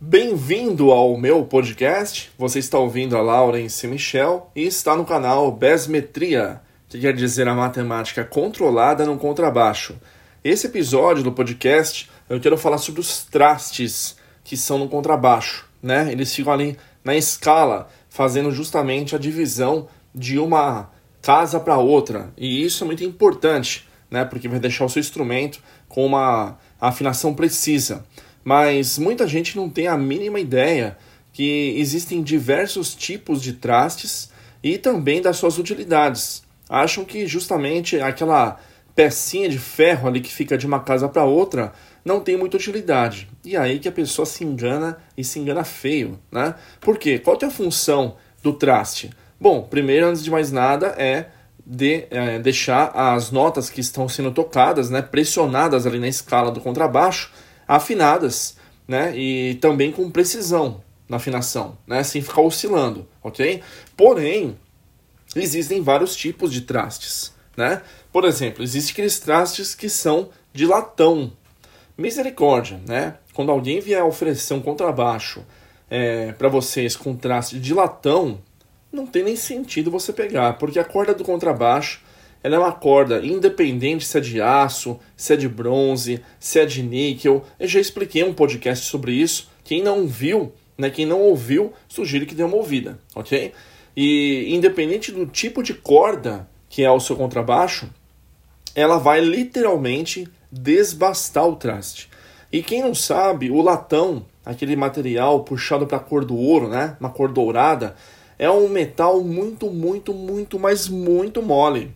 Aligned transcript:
Bem-vindo 0.00 0.92
ao 0.92 1.18
meu 1.18 1.44
podcast. 1.44 2.30
Você 2.38 2.60
está 2.60 2.78
ouvindo 2.78 3.16
a 3.16 3.20
Laurence 3.20 3.84
Michel 3.88 4.48
e 4.54 4.62
está 4.62 4.94
no 4.94 5.04
canal 5.04 5.50
Besmetria, 5.50 6.60
que 6.88 7.00
quer 7.00 7.12
dizer 7.12 7.48
a 7.48 7.54
matemática 7.54 8.24
controlada 8.24 9.04
no 9.04 9.18
contrabaixo. 9.18 9.98
Esse 10.44 10.68
episódio 10.68 11.24
do 11.24 11.32
podcast 11.32 12.08
eu 12.30 12.38
quero 12.38 12.56
falar 12.56 12.78
sobre 12.78 13.00
os 13.00 13.24
trastes 13.24 14.16
que 14.44 14.56
são 14.56 14.78
no 14.78 14.88
contrabaixo, 14.88 15.68
né? 15.82 16.12
Eles 16.12 16.32
ficam 16.32 16.52
ali 16.52 16.78
na 17.02 17.16
escala, 17.16 17.88
fazendo 18.08 18.52
justamente 18.52 19.16
a 19.16 19.18
divisão 19.18 19.88
de 20.14 20.38
uma 20.38 20.92
casa 21.20 21.58
para 21.58 21.76
outra. 21.76 22.32
E 22.36 22.64
isso 22.64 22.84
é 22.84 22.86
muito 22.86 23.02
importante, 23.02 23.88
né? 24.08 24.24
Porque 24.24 24.46
vai 24.46 24.60
deixar 24.60 24.84
o 24.84 24.88
seu 24.88 25.00
instrumento 25.00 25.60
com 25.88 26.06
uma 26.06 26.56
afinação 26.80 27.34
precisa 27.34 28.04
mas 28.44 28.98
muita 28.98 29.26
gente 29.26 29.56
não 29.56 29.68
tem 29.68 29.88
a 29.88 29.96
mínima 29.96 30.40
ideia 30.40 30.96
que 31.32 31.74
existem 31.76 32.22
diversos 32.22 32.94
tipos 32.94 33.42
de 33.42 33.52
trastes 33.52 34.30
e 34.62 34.78
também 34.78 35.22
das 35.22 35.36
suas 35.36 35.58
utilidades. 35.58 36.42
Acham 36.68 37.04
que 37.04 37.26
justamente 37.26 38.00
aquela 38.00 38.58
pecinha 38.94 39.48
de 39.48 39.58
ferro 39.58 40.08
ali 40.08 40.20
que 40.20 40.32
fica 40.32 40.58
de 40.58 40.66
uma 40.66 40.80
casa 40.80 41.08
para 41.08 41.24
outra 41.24 41.72
não 42.04 42.20
tem 42.20 42.36
muita 42.36 42.56
utilidade. 42.56 43.28
E 43.44 43.56
aí 43.56 43.78
que 43.78 43.88
a 43.88 43.92
pessoa 43.92 44.26
se 44.26 44.42
engana 44.42 44.98
e 45.16 45.22
se 45.22 45.38
engana 45.38 45.62
feio, 45.62 46.18
né? 46.32 46.54
Por 46.80 46.98
quê? 46.98 47.18
Qual 47.18 47.38
é 47.40 47.44
a 47.44 47.50
função 47.50 48.16
do 48.42 48.52
traste? 48.52 49.10
Bom, 49.40 49.62
primeiro, 49.62 50.06
antes 50.06 50.24
de 50.24 50.30
mais 50.30 50.50
nada, 50.50 50.88
é 50.98 51.26
de 51.64 52.06
é, 52.10 52.38
deixar 52.38 52.90
as 52.94 53.30
notas 53.30 53.68
que 53.68 53.80
estão 53.80 54.08
sendo 54.08 54.32
tocadas, 54.32 54.88
né, 54.88 55.02
pressionadas 55.02 55.86
ali 55.86 56.00
na 56.00 56.08
escala 56.08 56.50
do 56.50 56.60
contrabaixo, 56.60 57.30
afinadas, 57.68 58.56
né? 58.86 59.14
E 59.14 59.56
também 59.56 59.92
com 59.92 60.10
precisão 60.10 60.82
na 61.06 61.18
afinação, 61.18 61.76
né? 61.86 62.02
Sem 62.02 62.22
ficar 62.22 62.40
oscilando, 62.40 63.06
ok? 63.22 63.62
Porém, 63.94 64.58
existem 65.36 65.82
vários 65.82 66.16
tipos 66.16 66.50
de 66.50 66.62
trastes, 66.62 67.34
né? 67.54 67.82
Por 68.10 68.24
exemplo, 68.24 68.62
existem 68.62 68.92
aqueles 68.92 69.20
trastes 69.20 69.74
que 69.74 69.90
são 69.90 70.30
de 70.52 70.66
latão. 70.66 71.32
Misericórdia, 71.96 72.80
né? 72.86 73.16
Quando 73.34 73.50
alguém 73.50 73.80
vier 73.80 74.02
oferecer 74.02 74.54
um 74.54 74.62
contrabaixo 74.62 75.44
é, 75.90 76.32
para 76.32 76.48
vocês 76.48 76.96
com 76.96 77.14
traste 77.14 77.58
de 77.58 77.74
latão, 77.74 78.40
não 78.90 79.06
tem 79.06 79.24
nem 79.24 79.36
sentido 79.36 79.90
você 79.90 80.12
pegar, 80.12 80.54
porque 80.54 80.78
a 80.78 80.84
corda 80.84 81.12
do 81.12 81.24
contrabaixo 81.24 82.00
ela 82.42 82.56
é 82.56 82.58
uma 82.58 82.72
corda 82.72 83.24
independente 83.24 84.04
se 84.04 84.18
é 84.18 84.20
de 84.20 84.40
aço, 84.40 84.98
se 85.16 85.32
é 85.32 85.36
de 85.36 85.48
bronze, 85.48 86.22
se 86.38 86.60
é 86.60 86.66
de 86.66 86.82
níquel. 86.82 87.44
Eu 87.58 87.66
já 87.66 87.80
expliquei 87.80 88.22
um 88.22 88.34
podcast 88.34 88.86
sobre 88.86 89.12
isso. 89.12 89.50
Quem 89.64 89.82
não 89.82 90.06
viu, 90.06 90.52
né, 90.76 90.90
quem 90.90 91.04
não 91.04 91.20
ouviu, 91.20 91.72
sugiro 91.88 92.26
que 92.26 92.34
dê 92.34 92.42
uma 92.42 92.56
ouvida, 92.56 92.98
ok? 93.14 93.52
E 93.96 94.54
independente 94.54 95.10
do 95.10 95.26
tipo 95.26 95.62
de 95.62 95.74
corda 95.74 96.48
que 96.68 96.84
é 96.84 96.90
o 96.90 97.00
seu 97.00 97.16
contrabaixo, 97.16 97.88
ela 98.74 98.98
vai 98.98 99.20
literalmente 99.20 100.28
desbastar 100.52 101.48
o 101.48 101.56
traste. 101.56 102.08
E 102.52 102.62
quem 102.62 102.82
não 102.82 102.94
sabe, 102.94 103.50
o 103.50 103.60
latão, 103.60 104.24
aquele 104.44 104.76
material 104.76 105.44
puxado 105.44 105.86
para 105.86 105.98
a 105.98 106.00
cor 106.00 106.24
do 106.24 106.36
ouro, 106.36 106.68
né, 106.68 106.96
uma 107.00 107.10
cor 107.10 107.30
dourada, 107.30 107.96
é 108.38 108.48
um 108.50 108.68
metal 108.68 109.20
muito, 109.22 109.68
muito, 109.70 110.14
muito, 110.14 110.58
mas 110.58 110.88
muito 110.88 111.42
mole. 111.42 111.94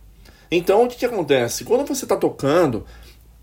Então, 0.55 0.83
o 0.83 0.87
que, 0.87 0.97
que 0.97 1.05
acontece? 1.05 1.63
Quando 1.63 1.83
você 1.83 2.05
está 2.05 2.15
tocando 2.15 2.85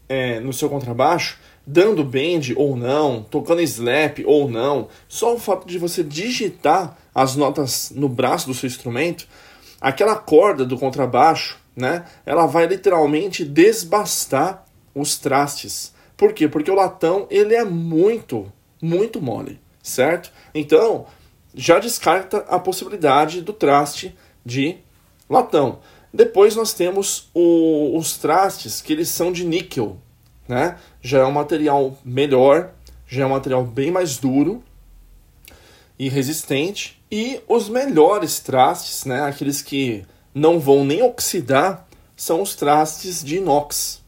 é, 0.09 0.39
no 0.39 0.53
seu 0.53 0.69
contrabaixo, 0.71 1.39
dando 1.67 2.05
bend 2.05 2.55
ou 2.57 2.77
não, 2.77 3.25
tocando 3.25 3.61
slap 3.63 4.21
ou 4.25 4.49
não, 4.49 4.87
só 5.09 5.35
o 5.35 5.39
fato 5.39 5.67
de 5.67 5.77
você 5.77 6.05
digitar 6.05 6.97
as 7.13 7.35
notas 7.35 7.91
no 7.95 8.09
braço 8.09 8.47
do 8.47 8.55
seu 8.55 8.69
instrumento, 8.69 9.27
aquela 9.81 10.15
corda 10.15 10.65
do 10.65 10.79
contrabaixo, 10.79 11.59
né, 11.75 12.05
ela 12.25 12.47
vai 12.47 12.67
literalmente 12.67 13.45
desbastar 13.45 14.65
os 14.95 15.19
trastes. 15.19 15.93
Por 16.17 16.33
quê? 16.33 16.47
Porque 16.47 16.71
o 16.71 16.75
latão 16.75 17.27
ele 17.29 17.57
é 17.57 17.65
muito, 17.65 18.53
muito 18.81 19.21
mole, 19.21 19.61
certo? 19.83 20.33
Então, 20.55 21.07
já 21.53 21.81
descarta 21.81 22.39
a 22.49 22.59
possibilidade 22.61 23.43
do 23.43 23.53
traste 23.53 24.17
de 24.45 24.79
latão. 25.29 25.81
Depois 26.13 26.57
nós 26.57 26.73
temos 26.73 27.29
o, 27.33 27.97
os 27.97 28.17
trastes 28.17 28.81
que 28.81 28.93
eles 28.93 29.09
são 29.09 29.33
de 29.33 29.45
níquel, 29.45 29.97
né? 30.49 30.77
Já 31.01 31.21
é 31.21 31.25
um 31.25 31.33
material 31.33 31.97
melhor, 32.05 32.73
já 33.07 33.23
é 33.23 33.27
um 33.27 33.31
material 33.31 33.65
bem 33.65 33.91
mais 33.91 34.19
duro 34.19 34.63
e 35.99 36.09
resistente. 36.09 37.01
E 37.11 37.41
os 37.49 37.69
melhores 37.69 38.41
trastes, 38.41 39.05
né? 39.05 39.23
Aqueles 39.23 39.63
que 39.63 40.05
não 40.35 40.59
vão 40.59 40.85
nem 40.85 41.03
oxidar, 41.03 41.87
são 42.17 42.43
os 42.43 42.55
trastes 42.55 43.25
de 43.25 43.37
inox. 43.37 44.03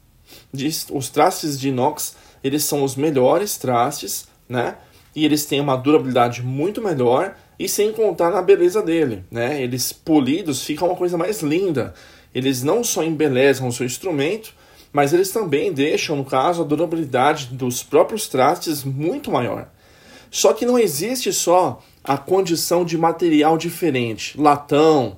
Os 0.91 1.09
trastes 1.09 1.59
de 1.59 1.69
inox, 1.69 2.15
eles 2.45 2.65
são 2.65 2.83
os 2.83 2.97
melhores 2.97 3.57
trastes, 3.57 4.27
né? 4.49 4.77
E 5.15 5.25
eles 5.25 5.45
têm 5.47 5.61
uma 5.61 5.77
durabilidade 5.77 6.43
muito 6.43 6.83
melhor 6.83 7.37
e 7.59 7.69
sem 7.69 7.93
contar 7.93 8.31
na 8.31 8.43
beleza 8.43 8.83
dele, 8.83 9.25
né? 9.31 9.63
Eles 9.63 9.93
polidos 9.93 10.65
ficam 10.65 10.89
uma 10.89 10.97
coisa 10.97 11.17
mais 11.17 11.43
linda. 11.43 11.95
Eles 12.35 12.63
não 12.63 12.83
só 12.83 13.03
embelezam 13.03 13.69
o 13.69 13.73
seu 13.73 13.87
instrumento, 13.87 14.55
mas 14.93 15.13
eles 15.13 15.31
também 15.31 15.73
deixam, 15.73 16.17
no 16.17 16.25
caso, 16.25 16.63
a 16.63 16.65
durabilidade 16.65 17.47
dos 17.47 17.83
próprios 17.83 18.29
trastes 18.29 18.85
muito 18.85 19.31
maior. 19.31 19.69
Só 20.31 20.53
que 20.53 20.67
não 20.67 20.79
existe 20.79 21.33
só 21.33 21.83
a 22.03 22.17
condição 22.17 22.85
de 22.85 22.99
material 22.99 23.57
diferente, 23.57 24.39
latão, 24.41 25.17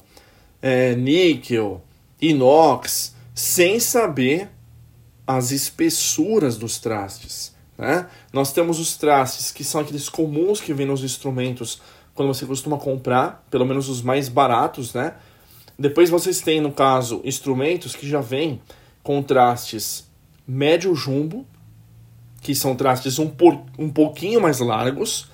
é, 0.60 0.94
níquel, 0.94 1.82
inox, 2.20 3.14
sem 3.34 3.80
saber 3.80 4.48
as 5.26 5.50
espessuras 5.50 6.56
dos 6.56 6.78
trastes. 6.78 7.54
Né? 7.76 8.06
Nós 8.32 8.52
temos 8.52 8.78
os 8.78 8.96
trastes 8.96 9.50
que 9.50 9.64
são 9.64 9.80
aqueles 9.80 10.08
comuns 10.08 10.60
que 10.60 10.72
vêm 10.72 10.86
nos 10.86 11.02
instrumentos 11.02 11.80
quando 12.14 12.28
você 12.28 12.46
costuma 12.46 12.78
comprar, 12.78 13.44
pelo 13.50 13.64
menos 13.64 13.88
os 13.88 14.02
mais 14.02 14.28
baratos, 14.28 14.94
né? 14.94 15.14
Depois 15.78 16.08
vocês 16.08 16.40
têm, 16.40 16.60
no 16.60 16.72
caso, 16.72 17.20
instrumentos 17.24 17.96
que 17.96 18.08
já 18.08 18.20
vêm 18.20 18.60
com 19.02 19.22
trastes 19.22 20.08
médio 20.46 20.94
jumbo, 20.94 21.46
que 22.40 22.54
são 22.54 22.76
trastes 22.76 23.18
um, 23.18 23.28
por, 23.28 23.60
um 23.78 23.90
pouquinho 23.90 24.40
mais 24.40 24.60
largos. 24.60 25.28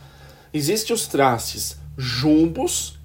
Existem 0.55 0.95
os 0.95 1.07
trastes 1.07 1.79
jumbos 1.97 2.99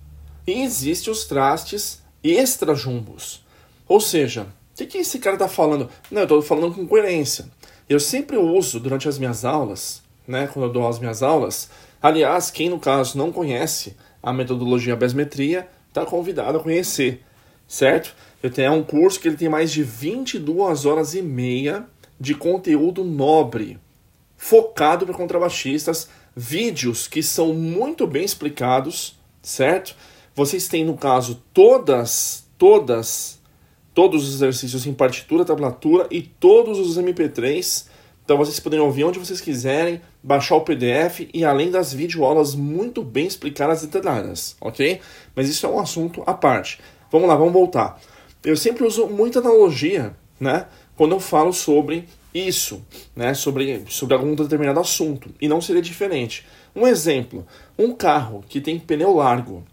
e 0.48 0.62
existem 0.62 1.12
os 1.12 1.26
trastes 1.26 2.02
extra 2.24 2.74
jumbos. 2.74 3.44
Ou 3.88 4.00
seja, 4.00 4.44
o 4.44 4.78
que, 4.78 4.86
que 4.86 4.98
esse 5.00 5.20
cara 5.20 5.36
está 5.36 5.48
falando? 5.48 5.90
Não, 6.10 6.22
eu 6.22 6.26
estou 6.26 6.42
falando 6.42 6.74
com 6.74 6.88
coerência. 6.88 7.46
Eu 7.90 8.00
sempre 8.00 8.38
uso 8.38 8.80
durante 8.80 9.08
as 9.08 9.18
minhas 9.20 9.44
aulas, 9.44 10.02
né, 10.28 10.48
quando 10.48 10.66
eu 10.66 10.74
dou 10.74 10.88
as 10.88 10.98
minhas 10.98 11.22
aulas, 11.22 11.70
Aliás, 12.06 12.52
quem 12.52 12.70
no 12.70 12.78
caso 12.78 13.18
não 13.18 13.32
conhece 13.32 13.98
a 14.22 14.32
metodologia 14.32 14.96
Besmetria, 14.96 15.68
está 15.88 16.06
convidado 16.06 16.60
a 16.60 16.62
conhecer, 16.62 17.24
certo? 17.68 18.16
Eu 18.44 18.52
tenho 18.52 18.74
um 18.74 18.84
curso 18.84 19.20
que 19.20 19.28
ele 19.28 19.36
tem 19.36 19.50
mais 19.50 19.72
de 19.72 19.82
22 19.82 20.86
horas 20.86 21.16
e 21.16 21.24
meia 21.24 21.88
de 22.20 22.36
conteúdo 22.36 23.04
nobre, 23.04 23.80
focado 24.38 25.04
para 25.04 25.16
contrabaixistas, 25.16 26.08
vídeos 26.36 27.08
que 27.08 27.24
são 27.24 27.56
muito 27.56 28.06
bem 28.06 28.24
explicados, 28.24 29.18
certo? 29.42 29.96
Vocês 30.36 30.68
têm 30.68 30.86
no 30.86 30.96
caso 30.96 31.42
todas, 31.52 32.48
todas, 32.56 33.42
todos 33.96 34.28
os 34.28 34.36
exercícios 34.36 34.86
em 34.86 34.94
partitura, 34.94 35.44
tablatura 35.44 36.06
e 36.12 36.22
todos 36.22 36.78
os 36.78 37.00
MP3 37.00 37.95
então 38.26 38.38
vocês 38.38 38.60
podem 38.60 38.80
ouvir 38.80 39.04
onde 39.04 39.20
vocês 39.20 39.40
quiserem, 39.40 40.02
baixar 40.22 40.56
o 40.56 40.62
PDF 40.62 41.30
e 41.32 41.46
além 41.46 41.70
das 41.70 41.94
videoaulas 41.94 42.56
muito 42.56 43.04
bem 43.04 43.28
explicadas 43.28 43.84
e 43.84 43.88
detalhadas, 43.88 44.58
ok? 44.60 45.00
Mas 45.36 45.48
isso 45.48 45.64
é 45.68 45.70
um 45.70 45.80
assunto 45.80 46.24
à 46.26 46.34
parte. 46.34 46.80
Vamos 47.12 47.30
lá, 47.30 47.36
vamos 47.36 47.54
voltar. 47.54 48.02
Eu 48.44 48.58
sempre 48.58 48.84
uso 48.84 49.06
muita 49.06 49.40
analogia, 49.40 50.16
né? 50.40 50.66
Quando 50.96 51.12
eu 51.12 51.20
falo 51.20 51.54
sobre 51.54 52.08
isso, 52.34 52.84
né? 53.16 53.36
Sobre, 53.36 53.86
sobre 53.90 54.16
algum 54.16 54.34
determinado 54.34 54.80
assunto. 54.80 55.30
E 55.40 55.48
não 55.48 55.62
seria 55.62 55.82
diferente. 55.82 56.48
Um 56.76 56.88
exemplo: 56.88 57.46
um 57.78 57.94
carro 57.94 58.44
que 58.50 58.60
tem 58.60 58.80
pneu 58.80 59.14
largo, 59.14 59.64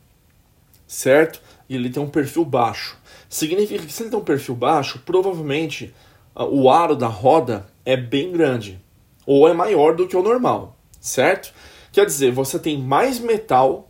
certo? 0.86 1.40
E 1.70 1.74
ele 1.74 1.88
tem 1.88 2.02
um 2.02 2.08
perfil 2.08 2.44
baixo. 2.44 2.98
Significa 3.30 3.86
que 3.86 3.92
se 3.92 4.02
ele 4.02 4.10
tem 4.10 4.18
um 4.18 4.24
perfil 4.24 4.54
baixo, 4.54 5.00
provavelmente 5.06 5.94
o 6.34 6.70
aro 6.70 6.96
da 6.96 7.06
roda 7.06 7.66
é 7.84 7.96
bem 7.96 8.32
grande 8.32 8.80
ou 9.26 9.48
é 9.48 9.52
maior 9.52 9.94
do 9.94 10.06
que 10.06 10.16
o 10.16 10.22
normal, 10.22 10.76
certo? 11.00 11.52
Quer 11.92 12.06
dizer, 12.06 12.32
você 12.32 12.58
tem 12.58 12.78
mais 12.78 13.20
metal 13.20 13.88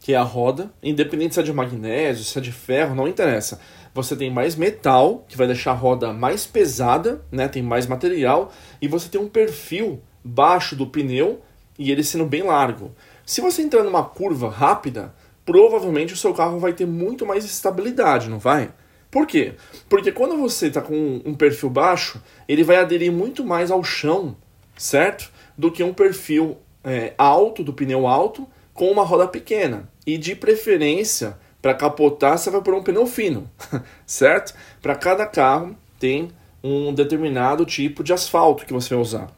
que 0.00 0.14
é 0.14 0.16
a 0.16 0.22
roda, 0.22 0.72
independente 0.82 1.34
se 1.34 1.40
é 1.40 1.42
de 1.42 1.52
magnésio, 1.52 2.24
se 2.24 2.38
é 2.38 2.40
de 2.40 2.50
ferro, 2.50 2.94
não 2.94 3.06
interessa. 3.06 3.60
Você 3.94 4.16
tem 4.16 4.30
mais 4.30 4.56
metal, 4.56 5.24
que 5.28 5.36
vai 5.36 5.46
deixar 5.46 5.72
a 5.72 5.74
roda 5.74 6.12
mais 6.12 6.46
pesada, 6.46 7.22
né? 7.30 7.48
Tem 7.48 7.62
mais 7.62 7.86
material, 7.86 8.50
e 8.80 8.88
você 8.88 9.10
tem 9.10 9.20
um 9.20 9.28
perfil 9.28 10.00
baixo 10.24 10.74
do 10.74 10.86
pneu, 10.86 11.42
e 11.78 11.90
ele 11.90 12.02
sendo 12.02 12.24
bem 12.24 12.42
largo. 12.42 12.92
Se 13.26 13.42
você 13.42 13.60
entrar 13.60 13.82
numa 13.82 14.02
curva 14.02 14.48
rápida, 14.48 15.14
provavelmente 15.44 16.14
o 16.14 16.16
seu 16.16 16.32
carro 16.32 16.58
vai 16.58 16.72
ter 16.72 16.86
muito 16.86 17.26
mais 17.26 17.44
estabilidade, 17.44 18.30
não 18.30 18.38
vai? 18.38 18.70
Por 19.10 19.26
quê? 19.26 19.54
Porque 19.88 20.12
quando 20.12 20.36
você 20.36 20.68
está 20.68 20.80
com 20.80 21.20
um 21.24 21.34
perfil 21.34 21.68
baixo, 21.68 22.22
ele 22.48 22.62
vai 22.62 22.76
aderir 22.76 23.10
muito 23.10 23.44
mais 23.44 23.70
ao 23.70 23.82
chão, 23.82 24.36
certo? 24.76 25.30
Do 25.58 25.70
que 25.70 25.82
um 25.82 25.92
perfil 25.92 26.56
é, 26.84 27.12
alto, 27.18 27.64
do 27.64 27.72
pneu 27.72 28.06
alto, 28.06 28.46
com 28.72 28.90
uma 28.90 29.04
roda 29.04 29.26
pequena. 29.26 29.88
E 30.06 30.16
de 30.16 30.36
preferência, 30.36 31.36
para 31.60 31.74
capotar, 31.74 32.38
você 32.38 32.50
vai 32.50 32.62
por 32.62 32.72
um 32.72 32.82
pneu 32.82 33.06
fino, 33.06 33.50
certo? 34.06 34.54
Para 34.80 34.94
cada 34.94 35.26
carro 35.26 35.76
tem 35.98 36.30
um 36.62 36.94
determinado 36.94 37.64
tipo 37.64 38.04
de 38.04 38.12
asfalto 38.12 38.64
que 38.64 38.72
você 38.72 38.94
vai 38.94 39.02
usar. 39.02 39.30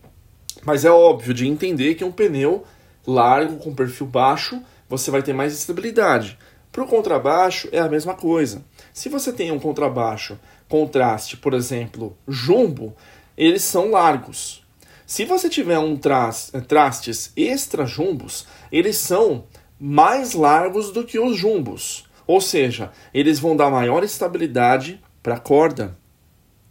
Mas 0.65 0.85
é 0.85 0.91
óbvio 0.91 1.33
de 1.33 1.49
entender 1.49 1.95
que 1.95 2.05
um 2.05 2.13
pneu 2.13 2.65
largo 3.07 3.57
com 3.57 3.75
perfil 3.75 4.07
baixo, 4.07 4.63
você 4.89 5.11
vai 5.11 5.23
ter 5.23 5.33
mais 5.33 5.53
estabilidade. 5.53 6.39
Para 6.71 6.85
o 6.85 6.87
contrabaixo 6.87 7.69
é 7.73 7.81
a 7.81 7.89
mesma 7.89 8.15
coisa. 8.15 8.65
Se 8.93 9.09
você 9.09 9.33
tem 9.33 9.51
um 9.51 9.59
contrabaixo 9.59 10.39
contraste, 10.69 11.37
por 11.37 11.55
exemplo, 11.55 12.17
jumbo, 12.29 12.95
eles 13.37 13.63
são 13.63 13.91
largos. 13.91 14.63
Se 15.07 15.25
você 15.25 15.49
tiver 15.49 15.79
um 15.79 15.97
trastes 15.97 17.33
extra 17.37 17.85
jumbos, 17.85 18.47
eles 18.71 18.97
são 18.97 19.45
mais 19.79 20.33
largos 20.33 20.93
do 20.93 21.05
que 21.05 21.19
os 21.19 21.37
jumbos. 21.37 22.07
Ou 22.27 22.41
seja, 22.41 22.93
eles 23.13 23.39
vão 23.39 23.57
dar 23.57 23.71
maior 23.71 24.05
estabilidade 24.05 25.03
para 25.23 25.35
a 25.35 25.41
corda, 25.41 25.97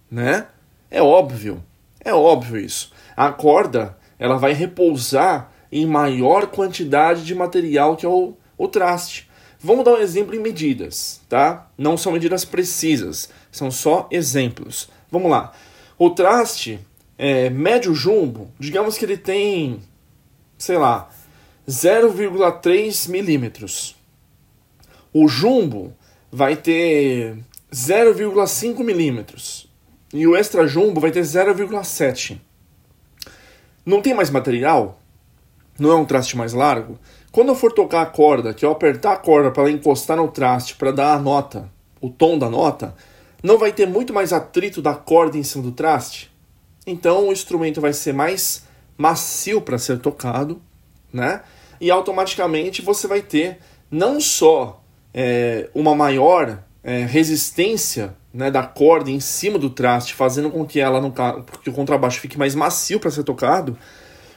né? 0.10 0.48
É 0.90 1.02
óbvio, 1.02 1.64
é 2.04 2.14
óbvio 2.14 2.58
isso. 2.58 2.92
A 3.16 3.32
corda 3.32 3.98
ela 4.18 4.38
vai 4.38 4.54
repousar 4.54 5.52
em 5.72 5.86
maior 5.86 6.48
quantidade 6.48 7.24
de 7.24 7.34
material 7.34 7.96
que 7.96 8.06
é 8.06 8.10
o, 8.10 8.36
o 8.58 8.68
traste. 8.68 9.30
Vamos 9.64 9.86
dar 9.86 9.94
um 9.94 9.98
exemplo 9.98 10.36
em 10.36 10.40
medidas, 10.40 11.22
tá? 11.30 11.70
Não 11.78 11.96
são 11.96 12.12
medidas 12.12 12.44
precisas, 12.44 13.30
são 13.52 13.70
só 13.70 14.08
exemplos. 14.12 14.90
Vamos 15.12 15.30
lá. 15.30 15.54
O 16.00 16.10
traste 16.10 16.80
é, 17.18 17.50
médio 17.52 17.94
jumbo, 17.94 18.52
digamos 18.60 18.98
que 18.98 19.06
ele 19.06 19.18
tem, 19.18 19.80
sei 20.58 20.78
lá, 20.78 21.10
0,3 21.68 23.08
milímetros. 23.10 23.96
O 25.14 25.28
jumbo 25.28 25.94
vai 26.32 26.56
ter 26.56 27.38
0,5 27.72 28.84
milímetros. 28.84 29.70
E 30.12 30.26
o 30.26 30.36
extra 30.36 30.66
jumbo 30.66 31.00
vai 31.00 31.12
ter 31.12 31.22
0,7. 31.22 32.40
Não 33.86 34.02
tem 34.02 34.16
mais 34.16 34.32
material? 34.32 35.00
Não 35.78 35.92
é 35.92 35.96
um 35.96 36.06
traste 36.06 36.36
mais 36.36 36.54
largo? 36.54 37.00
Quando 37.32 37.50
eu 37.50 37.56
for 37.56 37.72
tocar 37.72 38.02
a 38.02 38.06
corda, 38.06 38.54
que 38.54 38.66
eu 38.66 38.72
apertar 38.72 39.14
a 39.14 39.18
corda 39.18 39.52
para 39.52 39.64
ela 39.64 39.72
encostar 39.72 40.18
no 40.18 40.28
traste 40.28 40.76
para 40.76 40.92
dar 40.92 41.14
a 41.14 41.20
nota, 41.20 41.70
o 42.02 42.10
tom 42.10 42.38
da 42.38 42.50
nota, 42.50 42.94
não 43.42 43.58
vai 43.58 43.72
ter 43.72 43.88
muito 43.88 44.14
mais 44.14 44.34
atrito 44.34 44.82
da 44.82 44.94
corda 44.94 45.38
em 45.38 45.44
cima 45.44 45.64
do 45.64 45.72
traste? 45.72 46.30
Então 46.86 47.30
o 47.30 47.32
instrumento 47.32 47.80
vai 47.80 47.94
ser 47.94 48.14
mais 48.14 48.66
macio 48.98 49.62
para 49.62 49.78
ser 49.78 50.00
tocado, 50.00 50.62
né? 51.12 51.42
E 51.80 51.90
automaticamente 51.90 52.82
você 52.82 53.08
vai 53.08 53.22
ter 53.22 53.60
não 53.90 54.20
só 54.20 54.84
é, 55.14 55.70
uma 55.74 55.96
maior 55.96 56.62
é, 56.84 57.06
resistência 57.06 58.14
né, 58.34 58.52
da 58.52 58.64
corda 58.64 59.10
em 59.10 59.20
cima 59.20 59.58
do 59.58 59.70
traste, 59.70 60.14
fazendo 60.14 60.50
com 60.50 60.66
que 60.66 60.80
ela 60.80 61.00
no 61.00 61.12
que 61.64 61.70
o 61.70 61.74
contrabaixo 61.74 62.20
fique 62.20 62.38
mais 62.38 62.56
macio 62.56 63.00
para 63.00 63.10
ser 63.10 63.24
tocado, 63.24 63.78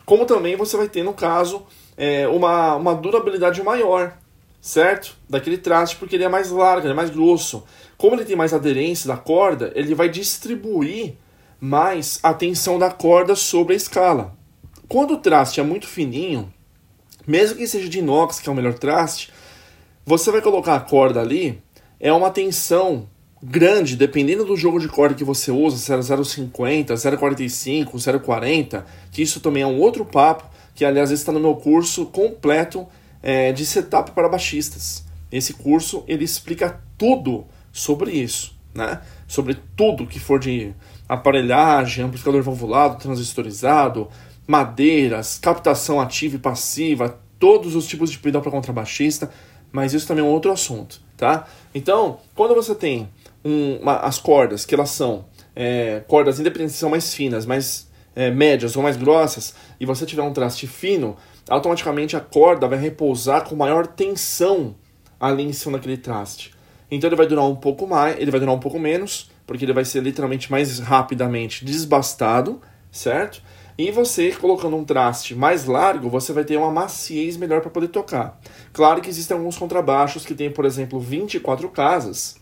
como 0.06 0.24
também 0.26 0.56
você 0.56 0.76
vai 0.76 0.88
ter 0.88 1.02
no 1.02 1.12
caso 1.12 1.64
é, 1.96 2.26
uma, 2.28 2.76
uma 2.76 2.94
durabilidade 2.94 3.62
maior, 3.62 4.16
certo? 4.60 5.16
Daquele 5.28 5.58
traste, 5.58 5.96
porque 5.96 6.16
ele 6.16 6.24
é 6.24 6.28
mais 6.28 6.50
largo, 6.50 6.86
ele 6.86 6.92
é 6.92 6.96
mais 6.96 7.10
grosso. 7.10 7.64
Como 7.96 8.14
ele 8.14 8.24
tem 8.24 8.36
mais 8.36 8.52
aderência 8.52 9.08
da 9.08 9.16
corda, 9.16 9.72
ele 9.74 9.94
vai 9.94 10.08
distribuir 10.08 11.14
mais 11.60 12.18
a 12.22 12.34
tensão 12.34 12.78
da 12.78 12.90
corda 12.90 13.34
sobre 13.34 13.74
a 13.74 13.76
escala. 13.76 14.36
Quando 14.88 15.14
o 15.14 15.18
traste 15.18 15.60
é 15.60 15.62
muito 15.62 15.86
fininho, 15.86 16.52
mesmo 17.26 17.56
que 17.56 17.66
seja 17.66 17.88
de 17.88 18.00
inox, 18.00 18.38
que 18.38 18.48
é 18.48 18.52
o 18.52 18.54
melhor 18.54 18.74
traste, 18.74 19.32
você 20.04 20.30
vai 20.30 20.42
colocar 20.42 20.74
a 20.74 20.80
corda 20.80 21.20
ali, 21.20 21.62
é 21.98 22.12
uma 22.12 22.30
tensão 22.30 23.08
grande, 23.42 23.96
dependendo 23.96 24.44
do 24.44 24.56
jogo 24.56 24.78
de 24.78 24.88
corda 24.88 25.14
que 25.14 25.24
você 25.24 25.50
usa, 25.50 25.76
0,050, 25.76 26.94
0,45, 26.94 27.92
0,40, 27.94 28.84
que 29.10 29.22
isso 29.22 29.40
também 29.40 29.62
é 29.62 29.66
um 29.66 29.80
outro 29.80 30.04
papo, 30.04 30.44
que 30.74 30.84
aliás 30.84 31.10
está 31.10 31.30
no 31.30 31.40
meu 31.40 31.54
curso 31.56 32.06
completo 32.06 32.86
é, 33.22 33.52
de 33.52 33.64
setup 33.64 34.10
para 34.10 34.28
baixistas. 34.28 35.04
Esse 35.30 35.54
curso 35.54 36.04
ele 36.06 36.24
explica 36.24 36.80
tudo 36.98 37.46
sobre 37.72 38.10
isso, 38.12 38.54
né? 38.74 39.00
Sobre 39.26 39.56
tudo 39.76 40.06
que 40.06 40.20
for 40.20 40.38
de 40.38 40.74
aparelhagem, 41.08 42.04
amplificador 42.04 42.42
valvulado, 42.42 42.98
transistorizado, 42.98 44.08
madeiras, 44.46 45.38
captação 45.40 46.00
ativa 46.00 46.36
e 46.36 46.38
passiva, 46.38 47.18
todos 47.38 47.74
os 47.74 47.86
tipos 47.86 48.10
de 48.10 48.18
pedal 48.18 48.42
para 48.42 48.50
contrabaixista, 48.50 49.30
mas 49.72 49.92
isso 49.92 50.06
também 50.06 50.24
é 50.24 50.26
um 50.26 50.30
outro 50.30 50.52
assunto, 50.52 51.00
tá? 51.16 51.46
Então, 51.74 52.18
quando 52.34 52.54
você 52.54 52.74
tem 52.74 53.08
um, 53.44 53.76
uma, 53.76 53.96
as 53.98 54.18
cordas, 54.18 54.64
que 54.64 54.74
elas 54.74 54.90
são 54.90 55.26
é, 55.54 56.02
cordas 56.06 56.38
independentes, 56.38 56.76
são 56.76 56.90
mais 56.90 57.12
finas, 57.12 57.44
mais 57.44 57.88
é, 58.14 58.30
médias 58.30 58.76
ou 58.76 58.82
mais 58.82 58.96
grossas, 58.96 59.54
e 59.78 59.86
você 59.86 60.06
tiver 60.06 60.22
um 60.22 60.32
traste 60.32 60.66
fino, 60.66 61.16
automaticamente 61.48 62.16
a 62.16 62.20
corda 62.20 62.68
vai 62.68 62.78
repousar 62.78 63.44
com 63.44 63.56
maior 63.56 63.86
tensão 63.86 64.74
ali 65.18 65.42
em 65.42 65.52
cima 65.52 65.78
daquele 65.78 65.96
traste. 65.96 66.52
Então 66.90 67.08
ele 67.08 67.16
vai 67.16 67.26
durar 67.26 67.44
um 67.46 67.56
pouco 67.56 67.86
mais, 67.86 68.18
ele 68.18 68.30
vai 68.30 68.40
durar 68.40 68.54
um 68.54 68.60
pouco 68.60 68.78
menos, 68.78 69.30
porque 69.46 69.64
ele 69.64 69.72
vai 69.72 69.84
ser 69.84 70.02
literalmente 70.02 70.50
mais 70.50 70.78
rapidamente 70.78 71.64
desbastado, 71.64 72.60
certo? 72.90 73.42
E 73.76 73.90
você 73.90 74.30
colocando 74.30 74.76
um 74.76 74.84
traste 74.84 75.34
mais 75.34 75.64
largo, 75.64 76.08
você 76.08 76.32
vai 76.32 76.44
ter 76.44 76.56
uma 76.56 76.70
maciez 76.70 77.36
melhor 77.36 77.60
para 77.60 77.70
poder 77.70 77.88
tocar. 77.88 78.40
Claro 78.72 79.00
que 79.00 79.10
existem 79.10 79.36
alguns 79.36 79.58
contrabaixos 79.58 80.24
que 80.24 80.34
tem, 80.34 80.48
por 80.48 80.64
exemplo, 80.64 81.00
24 81.00 81.68
casas. 81.70 82.36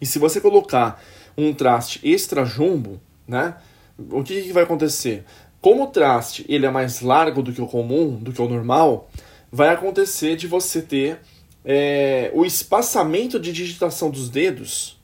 E 0.00 0.06
se 0.06 0.18
você 0.18 0.40
colocar 0.40 1.02
um 1.36 1.52
traste 1.52 2.00
extra 2.02 2.46
jumbo, 2.46 2.98
né? 3.28 3.56
O 3.98 4.22
que, 4.22 4.42
que 4.42 4.52
vai 4.52 4.64
acontecer? 4.64 5.24
Como 5.60 5.84
o 5.84 5.86
traste 5.88 6.44
ele 6.48 6.66
é 6.66 6.70
mais 6.70 7.00
largo 7.00 7.42
do 7.42 7.52
que 7.52 7.60
o 7.60 7.66
comum, 7.66 8.16
do 8.16 8.32
que 8.32 8.40
o 8.40 8.48
normal, 8.48 9.10
vai 9.50 9.70
acontecer 9.70 10.36
de 10.36 10.46
você 10.46 10.82
ter 10.82 11.20
é, 11.64 12.30
o 12.34 12.44
espaçamento 12.44 13.40
de 13.40 13.52
digitação 13.52 14.10
dos 14.10 14.28
dedos 14.28 15.00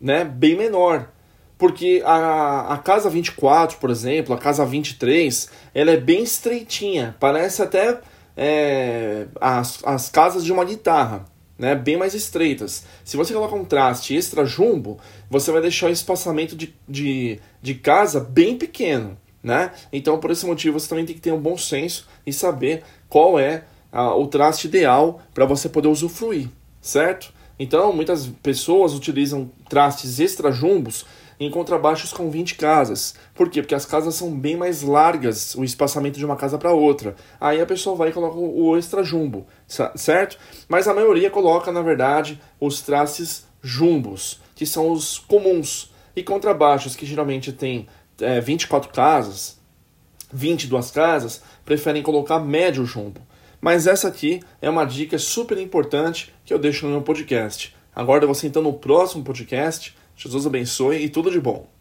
né, 0.00 0.24
bem 0.24 0.56
menor. 0.56 1.10
Porque 1.58 2.00
a, 2.04 2.74
a 2.74 2.78
casa 2.78 3.10
24, 3.10 3.78
por 3.78 3.90
exemplo, 3.90 4.32
a 4.32 4.38
casa 4.38 4.64
23, 4.64 5.50
ela 5.74 5.90
é 5.90 5.96
bem 5.96 6.22
estreitinha. 6.22 7.16
Parece 7.18 7.60
até 7.60 8.00
é, 8.36 9.26
as, 9.40 9.84
as 9.84 10.08
casas 10.08 10.44
de 10.44 10.52
uma 10.52 10.64
guitarra 10.64 11.26
né, 11.58 11.74
bem 11.74 11.96
mais 11.96 12.14
estreitas. 12.14 12.84
Se 13.04 13.16
você 13.16 13.34
colocar 13.34 13.56
um 13.56 13.64
traste 13.64 14.14
extra 14.14 14.46
jumbo, 14.46 14.98
você 15.28 15.50
vai 15.50 15.60
deixar 15.60 15.88
o 15.88 15.92
espaçamento 15.92 16.54
de, 16.54 16.72
de, 16.88 17.40
de 17.60 17.74
casa 17.74 18.20
bem 18.20 18.56
pequeno. 18.56 19.16
Né? 19.42 19.70
Então, 19.92 20.18
por 20.18 20.30
esse 20.30 20.44
motivo, 20.44 20.78
você 20.78 20.88
também 20.88 21.06
tem 21.06 21.14
que 21.14 21.20
ter 21.20 21.32
um 21.32 21.40
bom 21.40 21.56
senso 21.56 22.06
e 22.26 22.32
saber 22.32 22.82
qual 23.08 23.38
é 23.38 23.64
a, 23.92 24.14
o 24.14 24.26
traste 24.26 24.66
ideal 24.66 25.20
para 25.32 25.46
você 25.46 25.68
poder 25.68 25.88
usufruir, 25.88 26.48
certo? 26.80 27.32
Então, 27.58 27.92
muitas 27.92 28.26
pessoas 28.42 28.94
utilizam 28.94 29.50
trastes 29.68 30.20
extra 30.20 30.52
jumbos 30.52 31.06
em 31.40 31.50
contrabaixos 31.50 32.12
com 32.12 32.30
20 32.30 32.56
casas. 32.56 33.14
Por 33.34 33.48
quê? 33.48 33.62
Porque 33.62 33.74
as 33.74 33.86
casas 33.86 34.14
são 34.14 34.30
bem 34.30 34.56
mais 34.56 34.82
largas, 34.82 35.54
o 35.54 35.62
espaçamento 35.62 36.18
de 36.18 36.24
uma 36.24 36.36
casa 36.36 36.58
para 36.58 36.72
outra. 36.72 37.14
Aí 37.40 37.60
a 37.60 37.66
pessoa 37.66 37.94
vai 37.94 38.08
e 38.08 38.12
coloca 38.12 38.36
o 38.36 38.76
extra 38.76 39.04
jumbo, 39.04 39.46
certo? 39.94 40.38
Mas 40.68 40.88
a 40.88 40.94
maioria 40.94 41.30
coloca, 41.30 41.70
na 41.70 41.82
verdade, 41.82 42.40
os 42.60 42.80
trastes 42.80 43.46
jumbos, 43.62 44.40
que 44.54 44.66
são 44.66 44.90
os 44.90 45.18
comuns. 45.18 45.92
E 46.18 46.22
contrabaixos, 46.24 46.96
que 46.96 47.06
geralmente 47.06 47.52
tem 47.52 47.86
é, 48.20 48.40
24 48.40 48.92
casas, 48.92 49.56
22 50.32 50.90
casas, 50.90 51.40
preferem 51.64 52.02
colocar 52.02 52.40
médio 52.40 52.84
jumbo. 52.84 53.20
Mas 53.60 53.86
essa 53.86 54.08
aqui 54.08 54.40
é 54.60 54.68
uma 54.68 54.84
dica 54.84 55.16
super 55.16 55.56
importante 55.58 56.34
que 56.44 56.52
eu 56.52 56.58
deixo 56.58 56.86
no 56.86 56.90
meu 56.90 57.02
podcast. 57.02 57.72
Agora 57.94 58.26
você 58.26 58.48
então 58.48 58.60
no 58.60 58.72
próximo 58.72 59.22
podcast 59.22 59.96
Jesus 60.16 60.44
abençoe 60.44 61.04
e 61.04 61.08
tudo 61.08 61.30
de 61.30 61.40
bom. 61.40 61.77